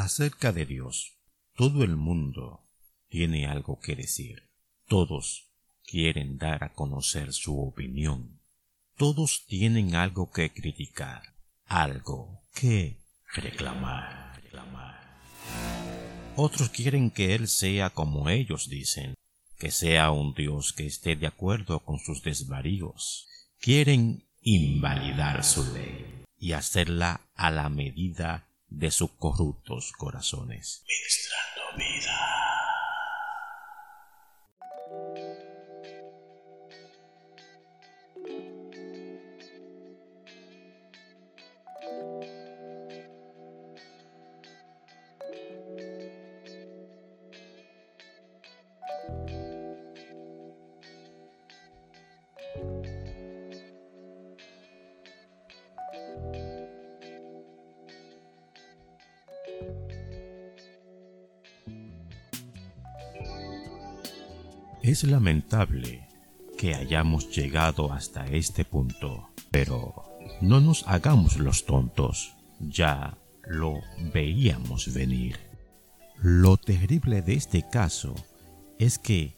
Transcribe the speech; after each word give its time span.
Acerca 0.00 0.50
de 0.50 0.64
Dios, 0.64 1.18
todo 1.54 1.84
el 1.84 1.94
mundo 1.94 2.66
tiene 3.10 3.46
algo 3.46 3.80
que 3.80 3.94
decir. 3.94 4.48
Todos 4.88 5.50
quieren 5.84 6.38
dar 6.38 6.64
a 6.64 6.72
conocer 6.72 7.34
su 7.34 7.60
opinión. 7.60 8.40
Todos 8.96 9.44
tienen 9.46 9.94
algo 9.94 10.30
que 10.30 10.54
criticar, 10.54 11.34
algo 11.66 12.40
que 12.54 12.96
reclamar. 13.34 14.40
Otros 16.34 16.70
quieren 16.70 17.10
que 17.10 17.34
Él 17.34 17.46
sea 17.46 17.90
como 17.90 18.30
ellos 18.30 18.70
dicen, 18.70 19.12
que 19.58 19.70
sea 19.70 20.12
un 20.12 20.32
Dios 20.32 20.72
que 20.72 20.86
esté 20.86 21.14
de 21.14 21.26
acuerdo 21.26 21.80
con 21.80 21.98
sus 21.98 22.22
desvaríos. 22.22 23.28
Quieren 23.58 24.26
invalidar 24.40 25.44
su 25.44 25.62
ley 25.74 26.24
y 26.38 26.52
hacerla 26.52 27.28
a 27.34 27.50
la 27.50 27.68
medida 27.68 28.49
de 28.70 28.90
sus 28.90 29.10
corruptos 29.12 29.92
corazones. 29.92 30.84
Es 64.82 65.04
lamentable 65.04 66.08
que 66.56 66.74
hayamos 66.74 67.30
llegado 67.36 67.92
hasta 67.92 68.26
este 68.26 68.64
punto, 68.64 69.28
pero 69.50 69.94
no 70.40 70.62
nos 70.62 70.88
hagamos 70.88 71.36
los 71.36 71.66
tontos, 71.66 72.32
ya 72.60 73.18
lo 73.46 73.80
veíamos 74.14 74.94
venir. 74.94 75.36
Lo 76.22 76.56
terrible 76.56 77.20
de 77.20 77.34
este 77.34 77.68
caso 77.68 78.14
es 78.78 78.98
que 78.98 79.36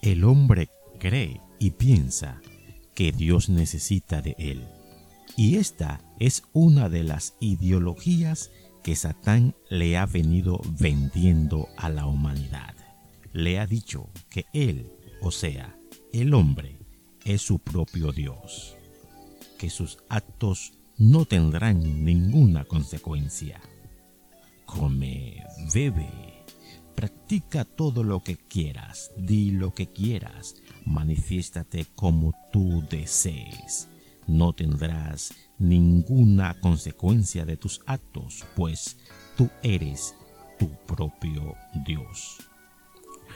el 0.00 0.24
hombre 0.24 0.70
cree 0.98 1.42
y 1.58 1.72
piensa 1.72 2.40
que 2.94 3.12
Dios 3.12 3.50
necesita 3.50 4.22
de 4.22 4.36
él. 4.38 4.66
Y 5.36 5.56
esta 5.56 6.00
es 6.18 6.44
una 6.54 6.88
de 6.88 7.04
las 7.04 7.34
ideologías 7.40 8.50
que 8.82 8.96
Satán 8.96 9.54
le 9.68 9.98
ha 9.98 10.06
venido 10.06 10.62
vendiendo 10.78 11.68
a 11.76 11.90
la 11.90 12.06
humanidad 12.06 12.77
le 13.32 13.58
ha 13.58 13.66
dicho 13.66 14.10
que 14.30 14.46
él, 14.52 14.90
o 15.20 15.30
sea, 15.30 15.76
el 16.12 16.34
hombre, 16.34 16.78
es 17.24 17.42
su 17.42 17.58
propio 17.58 18.12
Dios, 18.12 18.76
que 19.58 19.68
sus 19.70 19.98
actos 20.08 20.72
no 20.96 21.24
tendrán 21.26 22.04
ninguna 22.04 22.64
consecuencia. 22.64 23.60
Come, 24.64 25.44
bebe, 25.72 26.44
practica 26.94 27.64
todo 27.64 28.02
lo 28.02 28.22
que 28.22 28.36
quieras, 28.36 29.12
di 29.16 29.50
lo 29.50 29.72
que 29.72 29.86
quieras, 29.86 30.56
manifiéstate 30.84 31.86
como 31.94 32.32
tú 32.52 32.82
desees. 32.90 33.88
No 34.26 34.52
tendrás 34.52 35.32
ninguna 35.58 36.58
consecuencia 36.60 37.44
de 37.44 37.56
tus 37.56 37.80
actos, 37.86 38.44
pues 38.56 38.96
tú 39.36 39.48
eres 39.62 40.14
tu 40.58 40.68
propio 40.86 41.54
Dios. 41.86 42.38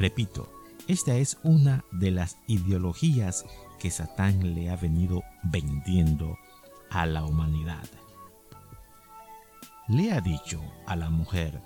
Repito, 0.02 0.52
esta 0.88 1.14
es 1.14 1.38
una 1.44 1.84
de 1.92 2.10
las 2.10 2.36
ideologías 2.48 3.44
que 3.78 3.88
Satán 3.88 4.52
le 4.52 4.68
ha 4.68 4.74
venido 4.74 5.22
vendiendo 5.44 6.36
a 6.90 7.06
la 7.06 7.24
humanidad. 7.24 7.84
Le 9.86 10.10
ha 10.10 10.20
dicho 10.20 10.60
a 10.88 10.96
la 10.96 11.08
mujer, 11.08 11.62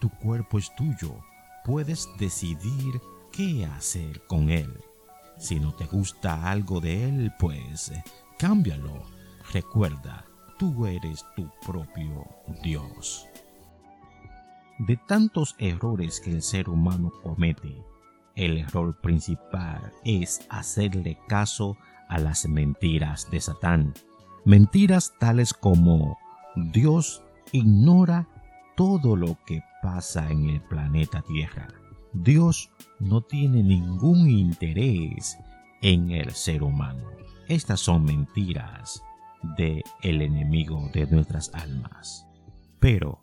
tu 0.00 0.08
cuerpo 0.08 0.60
es 0.60 0.72
tuyo, 0.76 1.16
puedes 1.64 2.08
decidir 2.20 3.00
qué 3.32 3.66
hacer 3.66 4.24
con 4.28 4.50
él. 4.50 4.72
Si 5.36 5.58
no 5.58 5.74
te 5.74 5.86
gusta 5.86 6.48
algo 6.48 6.80
de 6.80 7.08
él, 7.08 7.32
pues 7.40 7.90
cámbialo. 8.38 9.02
Recuerda, 9.52 10.24
tú 10.60 10.86
eres 10.86 11.24
tu 11.34 11.50
propio 11.66 12.24
Dios. 12.62 13.29
De 14.80 14.96
tantos 14.96 15.56
errores 15.58 16.20
que 16.20 16.30
el 16.30 16.40
ser 16.40 16.70
humano 16.70 17.12
comete, 17.22 17.84
el 18.34 18.56
error 18.56 18.98
principal 19.02 19.92
es 20.06 20.46
hacerle 20.48 21.18
caso 21.28 21.76
a 22.08 22.18
las 22.18 22.48
mentiras 22.48 23.30
de 23.30 23.42
Satán. 23.42 23.92
Mentiras 24.46 25.12
tales 25.18 25.52
como 25.52 26.16
Dios 26.72 27.22
ignora 27.52 28.26
todo 28.74 29.16
lo 29.16 29.36
que 29.44 29.62
pasa 29.82 30.30
en 30.30 30.48
el 30.48 30.62
planeta 30.62 31.20
Tierra. 31.28 31.68
Dios 32.14 32.70
no 32.98 33.20
tiene 33.20 33.62
ningún 33.62 34.30
interés 34.30 35.36
en 35.82 36.10
el 36.10 36.30
ser 36.30 36.62
humano. 36.62 37.04
Estas 37.48 37.80
son 37.80 38.04
mentiras 38.04 39.02
de 39.58 39.84
el 40.00 40.22
enemigo 40.22 40.88
de 40.94 41.06
nuestras 41.06 41.52
almas. 41.52 42.26
Pero 42.78 43.19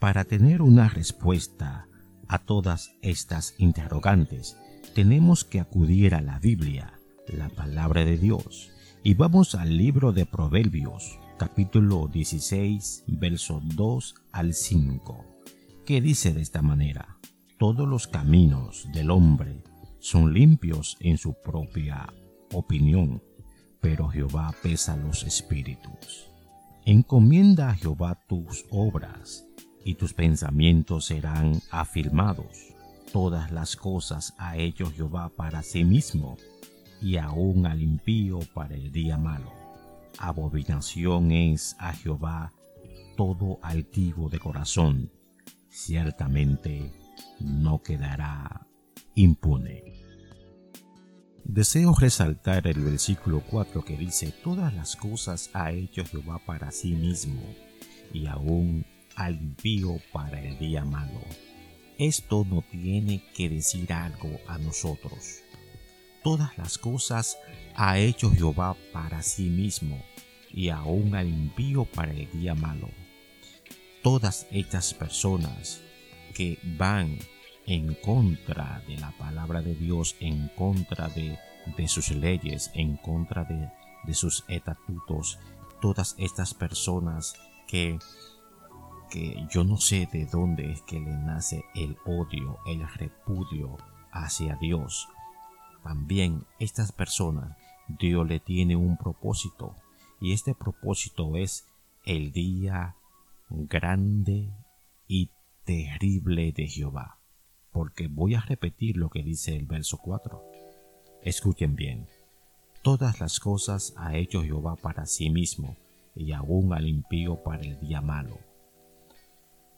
para 0.00 0.24
tener 0.24 0.62
una 0.62 0.88
respuesta 0.88 1.86
a 2.26 2.38
todas 2.38 2.96
estas 3.02 3.54
interrogantes, 3.58 4.56
tenemos 4.94 5.44
que 5.44 5.60
acudir 5.60 6.14
a 6.14 6.22
la 6.22 6.38
Biblia, 6.38 6.94
la 7.28 7.50
palabra 7.50 8.04
de 8.06 8.16
Dios, 8.16 8.70
y 9.04 9.12
vamos 9.12 9.54
al 9.54 9.76
libro 9.76 10.12
de 10.12 10.24
Proverbios, 10.24 11.18
capítulo 11.38 12.08
16, 12.08 13.04
versos 13.08 13.62
2 13.76 14.14
al 14.32 14.54
5, 14.54 15.24
que 15.84 16.00
dice 16.00 16.32
de 16.32 16.40
esta 16.40 16.62
manera, 16.62 17.18
todos 17.58 17.86
los 17.86 18.06
caminos 18.06 18.88
del 18.94 19.10
hombre 19.10 19.62
son 19.98 20.32
limpios 20.32 20.96
en 21.00 21.18
su 21.18 21.34
propia 21.44 22.10
opinión, 22.54 23.22
pero 23.82 24.08
Jehová 24.08 24.54
pesa 24.62 24.96
los 24.96 25.24
espíritus. 25.24 26.30
Encomienda 26.86 27.68
a 27.68 27.74
Jehová 27.74 28.18
tus 28.26 28.64
obras, 28.70 29.44
y 29.90 29.96
tus 29.96 30.14
pensamientos 30.14 31.06
serán 31.06 31.60
afirmados. 31.72 32.76
Todas 33.12 33.50
las 33.50 33.74
cosas 33.74 34.34
ha 34.38 34.56
hecho 34.56 34.88
Jehová 34.92 35.30
para 35.30 35.64
sí 35.64 35.82
mismo, 35.82 36.36
y 37.02 37.16
aún 37.16 37.66
al 37.66 37.82
impío 37.82 38.38
para 38.54 38.76
el 38.76 38.92
día 38.92 39.18
malo. 39.18 39.52
Abominación 40.16 41.32
es 41.32 41.74
a 41.80 41.92
Jehová 41.92 42.52
todo 43.16 43.58
altivo 43.62 44.28
de 44.28 44.38
corazón, 44.38 45.10
ciertamente 45.68 46.92
no 47.40 47.82
quedará 47.82 48.68
impune. 49.16 49.82
Deseo 51.42 51.94
resaltar 51.94 52.68
el 52.68 52.78
versículo 52.78 53.42
4 53.50 53.84
que 53.84 53.96
dice, 53.96 54.32
Todas 54.44 54.72
las 54.72 54.94
cosas 54.94 55.50
ha 55.52 55.72
hecho 55.72 56.04
Jehová 56.04 56.40
para 56.46 56.70
sí 56.70 56.92
mismo, 56.92 57.42
y 58.12 58.26
aún 58.26 58.84
al 59.20 59.34
impío 59.34 60.00
para 60.12 60.40
el 60.40 60.58
día 60.58 60.82
malo. 60.82 61.20
Esto 61.98 62.46
no 62.48 62.62
tiene 62.62 63.22
que 63.36 63.50
decir 63.50 63.92
algo 63.92 64.40
a 64.46 64.56
nosotros. 64.56 65.40
Todas 66.24 66.56
las 66.56 66.78
cosas 66.78 67.36
ha 67.74 67.98
hecho 67.98 68.30
Jehová 68.30 68.78
para 68.94 69.22
sí 69.22 69.50
mismo 69.50 70.02
y 70.50 70.70
aún 70.70 71.14
al 71.14 71.28
impío 71.28 71.84
para 71.84 72.12
el 72.12 72.30
día 72.30 72.54
malo. 72.54 72.88
Todas 74.02 74.46
estas 74.50 74.94
personas 74.94 75.82
que 76.34 76.58
van 76.78 77.18
en 77.66 77.92
contra 77.96 78.82
de 78.88 78.96
la 78.96 79.10
palabra 79.18 79.60
de 79.60 79.74
Dios, 79.74 80.16
en 80.20 80.48
contra 80.56 81.10
de, 81.10 81.38
sus 81.88 82.10
leyes, 82.10 82.70
en 82.72 82.96
contra 82.96 83.44
de, 83.44 83.68
de 84.04 84.14
sus 84.14 84.44
estatutos, 84.48 85.38
todas 85.82 86.14
estas 86.16 86.54
personas 86.54 87.34
que 87.68 87.98
yo 89.50 89.64
no 89.64 89.76
sé 89.76 90.08
de 90.12 90.26
dónde 90.26 90.70
es 90.72 90.82
que 90.82 91.00
le 91.00 91.12
nace 91.12 91.64
el 91.74 91.96
odio, 92.04 92.58
el 92.66 92.86
repudio 92.94 93.76
hacia 94.12 94.56
Dios. 94.56 95.08
También 95.82 96.44
estas 96.58 96.92
personas, 96.92 97.56
Dios 97.88 98.26
le 98.26 98.40
tiene 98.40 98.76
un 98.76 98.96
propósito 98.96 99.74
y 100.20 100.32
este 100.32 100.54
propósito 100.54 101.36
es 101.36 101.66
el 102.04 102.32
día 102.32 102.94
grande 103.48 104.50
y 105.08 105.30
terrible 105.64 106.52
de 106.52 106.68
Jehová. 106.68 107.18
Porque 107.72 108.08
voy 108.08 108.34
a 108.34 108.40
repetir 108.40 108.96
lo 108.96 109.10
que 109.10 109.22
dice 109.22 109.56
el 109.56 109.66
verso 109.66 109.98
4. 109.98 110.42
Escuchen 111.22 111.74
bien. 111.74 112.06
Todas 112.82 113.20
las 113.20 113.40
cosas 113.40 113.92
ha 113.96 114.16
hecho 114.16 114.42
Jehová 114.42 114.76
para 114.76 115.06
sí 115.06 115.30
mismo, 115.30 115.76
y 116.14 116.32
aún 116.32 116.72
al 116.72 116.88
impío 116.88 117.42
para 117.42 117.62
el 117.62 117.78
día 117.78 118.00
malo 118.00 118.49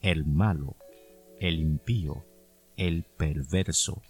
el 0.03 0.25
malo 0.27 0.77
el 1.43 1.59
impío, 1.59 2.25
el 2.77 3.03
perverso, 3.03 4.01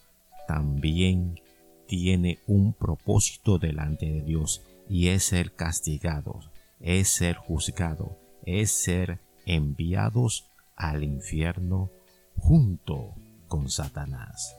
también 0.47 1.41
tiene 1.87 2.41
un 2.47 2.75
propósito 2.75 3.59
delante 3.59 4.05
de 4.05 4.21
Dios 4.21 4.63
y 4.89 5.09
es 5.09 5.25
ser 5.25 5.53
castigado, 5.53 6.41
es 6.79 7.09
ser 7.09 7.37
juzgado, 7.37 8.19
es 8.45 8.71
ser 8.71 9.19
enviados 9.47 10.47
al 10.77 11.05
infierno 11.05 11.91
junto 12.37 13.15
con 13.49 13.71
Satanás. 13.71 14.55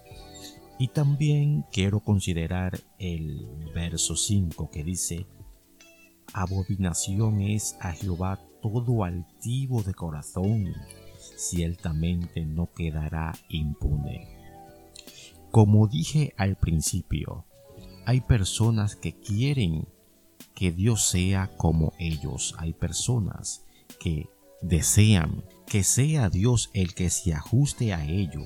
Y 0.79 0.87
también 0.87 1.63
quiero 1.71 1.99
considerar 1.99 2.79
el 2.97 3.45
verso 3.75 4.15
5 4.15 4.71
que 4.71 4.83
dice, 4.83 5.27
Abominación 6.33 7.41
es 7.41 7.77
a 7.79 7.91
Jehová 7.91 8.39
todo 8.63 9.03
altivo 9.03 9.83
de 9.83 9.93
corazón, 9.93 10.73
ciertamente 11.37 12.45
no 12.45 12.71
quedará 12.71 13.33
impune. 13.49 14.27
Como 15.51 15.87
dije 15.87 16.33
al 16.37 16.57
principio, 16.57 17.45
hay 18.05 18.21
personas 18.21 18.95
que 18.95 19.13
quieren 19.13 19.87
que 20.55 20.71
Dios 20.71 21.07
sea 21.07 21.51
como 21.57 21.93
ellos. 21.99 22.55
Hay 22.57 22.73
personas 22.73 23.63
que 23.99 24.29
desean 24.61 25.43
que 25.67 25.83
sea 25.83 26.29
Dios 26.29 26.69
el 26.73 26.93
que 26.93 27.09
se 27.09 27.33
ajuste 27.33 27.93
a 27.93 28.05
ello 28.05 28.43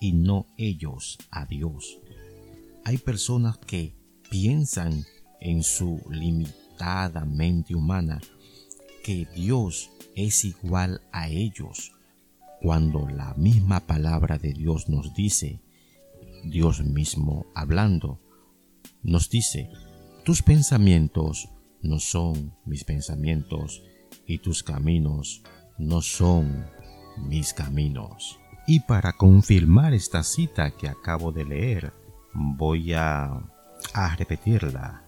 y 0.00 0.12
no 0.12 0.46
ellos 0.56 1.18
a 1.30 1.46
Dios. 1.46 1.98
Hay 2.84 2.98
personas 2.98 3.58
que 3.58 3.94
piensan 4.30 5.04
en 5.40 5.62
su 5.62 6.00
limitada 6.10 7.24
mente 7.24 7.74
humana 7.74 8.20
que 9.02 9.26
Dios 9.34 9.90
es 10.16 10.44
igual 10.44 11.02
a 11.12 11.28
ellos, 11.28 11.92
cuando 12.60 13.08
la 13.08 13.34
misma 13.34 13.80
palabra 13.80 14.38
de 14.38 14.52
Dios 14.52 14.88
nos 14.88 15.14
dice, 15.14 15.60
Dios 16.44 16.84
mismo 16.84 17.46
hablando, 17.54 18.20
nos 19.02 19.28
dice, 19.28 19.70
tus 20.24 20.42
pensamientos 20.42 21.48
no 21.82 21.98
son 21.98 22.54
mis 22.64 22.84
pensamientos 22.84 23.82
y 24.26 24.38
tus 24.38 24.62
caminos 24.62 25.42
no 25.78 26.00
son 26.00 26.66
mis 27.18 27.52
caminos. 27.52 28.38
Y 28.66 28.80
para 28.80 29.12
confirmar 29.12 29.92
esta 29.92 30.22
cita 30.22 30.70
que 30.70 30.88
acabo 30.88 31.32
de 31.32 31.44
leer, 31.44 31.92
voy 32.32 32.92
a, 32.94 33.50
repetirla 34.16 35.04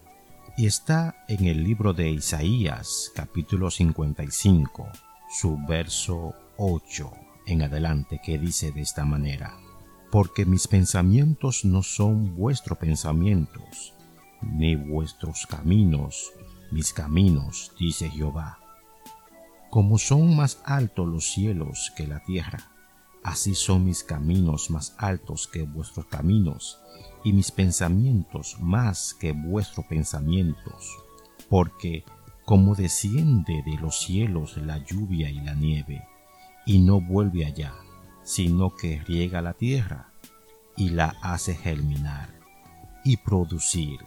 y 0.58 0.64
está 0.64 1.25
en 1.29 1.44
el 1.44 1.62
libro 1.62 1.93
de 1.93 2.08
Isaías 2.08 3.12
capítulo 3.14 3.70
55, 3.70 4.88
su 5.29 5.58
verso 5.69 6.35
8 6.56 7.12
en 7.47 7.62
adelante, 7.62 8.20
que 8.25 8.38
dice 8.38 8.73
de 8.73 8.81
esta 8.81 9.05
manera, 9.05 9.55
porque 10.11 10.47
mis 10.47 10.67
pensamientos 10.67 11.67
no 11.67 11.82
son 11.82 12.35
vuestros 12.35 12.79
pensamientos, 12.79 13.93
ni 14.41 14.76
vuestros 14.76 15.47
caminos, 15.47 16.32
mis 16.70 16.94
caminos, 16.94 17.73
dice 17.79 18.08
Jehová. 18.08 18.58
Como 19.69 19.99
son 19.99 20.37
más 20.37 20.62
altos 20.64 21.06
los 21.06 21.26
cielos 21.31 21.93
que 21.94 22.06
la 22.06 22.20
tierra, 22.20 22.70
así 23.26 23.56
son 23.56 23.84
mis 23.84 24.05
caminos 24.05 24.70
más 24.70 24.94
altos 24.99 25.49
que 25.49 25.64
vuestros 25.64 26.06
caminos, 26.06 26.78
y 27.25 27.32
mis 27.32 27.50
pensamientos 27.50 28.56
más 28.61 29.14
que 29.14 29.32
vuestros 29.32 29.84
pensamientos, 29.87 30.96
porque 31.50 32.05
como 32.44 32.76
desciende 32.76 33.64
de 33.67 33.78
los 33.81 33.99
cielos 33.99 34.56
la 34.58 34.78
lluvia 34.78 35.28
y 35.28 35.40
la 35.40 35.55
nieve, 35.55 36.06
y 36.67 36.78
no 36.78 37.00
vuelve 37.00 37.44
allá, 37.44 37.75
sino 38.23 38.76
que 38.76 39.00
riega 39.00 39.43
la 39.43 39.55
tierra, 39.55 40.12
y 40.76 40.90
la 40.90 41.17
hace 41.20 41.56
germinar, 41.56 42.32
y 43.05 43.17
producir, 43.17 43.99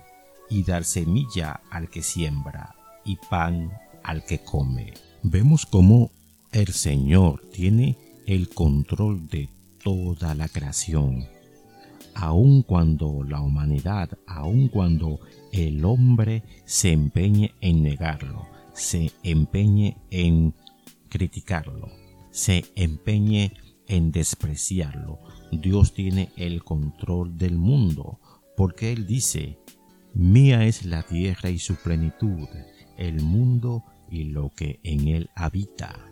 y 0.50 0.64
dar 0.64 0.86
semilla 0.86 1.60
al 1.70 1.90
que 1.90 2.04
siembra, 2.04 2.74
y 3.04 3.18
pan 3.30 3.70
al 4.02 4.24
que 4.24 4.40
come. 4.40 4.94
Vemos 5.24 5.66
cómo 5.66 6.10
el 6.54 6.68
Señor 6.68 7.44
tiene 7.52 7.98
el 8.30 8.48
control 8.50 9.28
de 9.28 9.50
toda 9.84 10.36
la 10.36 10.48
creación. 10.48 11.26
Aun 12.14 12.62
cuando 12.62 13.24
la 13.24 13.42
humanidad, 13.42 14.20
aun 14.28 14.68
cuando 14.68 15.20
el 15.52 15.84
hombre 15.84 16.44
se 16.64 16.92
empeñe 16.92 17.56
en 17.60 17.82
negarlo, 17.82 18.46
se 18.74 19.12
empeñe 19.24 19.98
en 20.12 20.54
criticarlo, 21.10 21.90
se 22.30 22.66
empeñe 22.76 23.54
en 23.88 24.12
despreciarlo, 24.12 25.18
Dios 25.52 25.96
tiene 25.96 26.30
el 26.38 26.64
control 26.64 27.36
del 27.36 27.58
mundo, 27.58 28.20
porque 28.56 28.92
Él 28.92 29.08
dice, 29.08 29.58
Mía 30.14 30.66
es 30.66 30.86
la 30.86 31.02
tierra 31.02 31.50
y 31.50 31.58
su 31.58 31.78
plenitud, 31.78 32.48
el 32.96 33.24
mundo 33.24 33.84
y 34.12 34.26
lo 34.26 34.52
que 34.56 34.80
en 34.84 35.08
él 35.08 35.30
habita, 35.36 36.09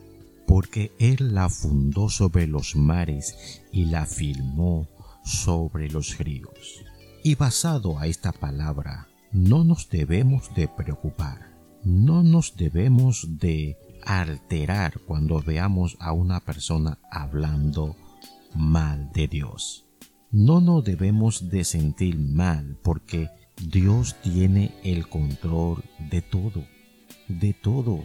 porque 0.47 0.93
Él 0.97 1.35
la 1.35 1.49
fundó 1.49 2.09
sobre 2.09 2.47
los 2.47 2.75
mares 2.75 3.61
y 3.71 3.85
la 3.85 4.05
firmó 4.05 4.87
sobre 5.23 5.91
los 5.91 6.17
ríos. 6.17 6.83
Y 7.23 7.35
basado 7.35 7.99
a 7.99 8.07
esta 8.07 8.31
palabra, 8.31 9.09
no 9.31 9.65
nos 9.65 9.89
debemos 9.89 10.49
de 10.55 10.69
preocupar, 10.69 11.53
no 11.83 12.23
nos 12.23 12.55
debemos 12.55 13.37
de 13.39 13.77
alterar 14.05 14.99
cuando 15.05 15.41
veamos 15.41 15.97
a 15.99 16.13
una 16.13 16.39
persona 16.39 16.97
hablando 17.11 17.97
mal 18.55 19.11
de 19.13 19.27
Dios. 19.27 19.85
No 20.31 20.61
nos 20.61 20.83
debemos 20.83 21.49
de 21.49 21.65
sentir 21.65 22.17
mal 22.17 22.77
porque 22.83 23.29
Dios 23.61 24.15
tiene 24.21 24.73
el 24.83 25.09
control 25.09 25.83
de 26.09 26.21
todo, 26.21 26.63
de 27.27 27.53
todo, 27.53 28.03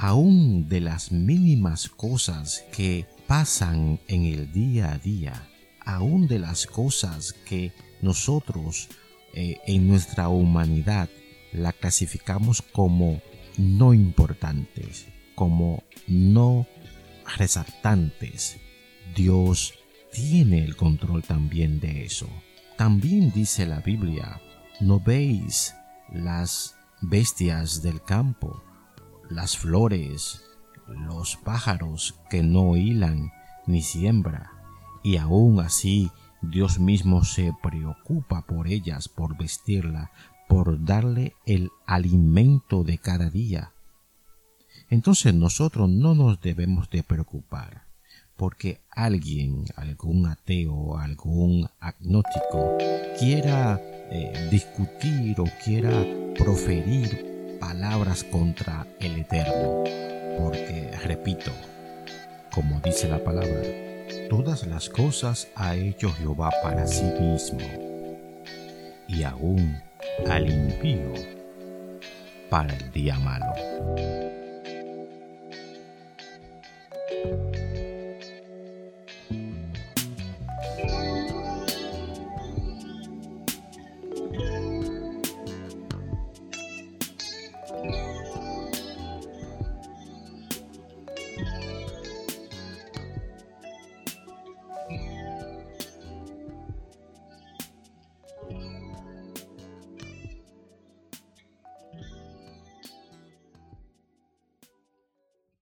aún 0.00 0.68
de 0.68 0.80
las 0.80 1.10
mínimas 1.10 1.88
cosas 1.88 2.64
que 2.72 3.06
pasan 3.26 3.98
en 4.06 4.24
el 4.24 4.52
día 4.52 4.92
a 4.92 4.98
día 4.98 5.48
aún 5.84 6.28
de 6.28 6.38
las 6.38 6.66
cosas 6.66 7.32
que 7.32 7.72
nosotros 8.00 8.88
eh, 9.34 9.58
en 9.66 9.88
nuestra 9.88 10.28
humanidad 10.28 11.08
la 11.50 11.72
clasificamos 11.72 12.62
como 12.62 13.20
no 13.56 13.92
importantes, 13.92 15.08
como 15.34 15.82
no 16.06 16.66
resaltantes. 17.36 18.58
Dios 19.16 19.74
tiene 20.12 20.62
el 20.62 20.76
control 20.76 21.22
también 21.24 21.80
de 21.80 22.04
eso. 22.04 22.28
También 22.76 23.32
dice 23.32 23.66
la 23.66 23.80
Biblia, 23.80 24.40
¿no 24.80 25.00
veis 25.00 25.74
las 26.12 26.76
bestias 27.00 27.82
del 27.82 28.02
campo, 28.02 28.62
las 29.30 29.56
flores, 29.56 30.42
los 30.86 31.36
pájaros 31.36 32.14
que 32.30 32.42
no 32.42 32.76
hilan 32.76 33.30
ni 33.66 33.82
siembra? 33.82 34.58
y 35.02 35.16
aún 35.16 35.60
así 35.60 36.10
Dios 36.42 36.78
mismo 36.78 37.24
se 37.24 37.52
preocupa 37.62 38.42
por 38.42 38.68
ellas, 38.68 39.08
por 39.08 39.36
vestirla, 39.36 40.10
por 40.48 40.84
darle 40.84 41.34
el 41.46 41.70
alimento 41.86 42.84
de 42.84 42.98
cada 42.98 43.30
día. 43.30 43.72
Entonces 44.90 45.34
nosotros 45.34 45.88
no 45.88 46.14
nos 46.14 46.40
debemos 46.40 46.88
de 46.90 47.02
preocupar 47.02 47.84
porque 48.36 48.82
alguien, 48.90 49.64
algún 49.76 50.26
ateo, 50.26 50.96
algún 50.98 51.68
agnóstico 51.80 52.76
quiera 53.18 53.80
eh, 53.80 54.48
discutir 54.50 55.40
o 55.40 55.44
quiera 55.64 56.04
proferir 56.36 57.37
palabras 57.58 58.24
contra 58.24 58.86
el 59.00 59.18
Eterno. 59.18 59.84
Porque, 60.38 60.90
repito, 61.04 61.50
como 62.50 62.80
dice 62.80 63.08
la 63.08 63.22
palabra, 63.22 63.62
Todas 64.28 64.66
las 64.66 64.90
cosas 64.90 65.48
ha 65.54 65.74
hecho 65.74 66.12
Jehová 66.12 66.50
para 66.62 66.86
sí 66.86 67.04
mismo, 67.18 67.60
y 69.06 69.22
aún 69.22 69.80
al 70.28 70.50
impío 70.50 71.14
para 72.50 72.74
el 72.74 72.92
día 72.92 73.18
malo. 73.18 74.37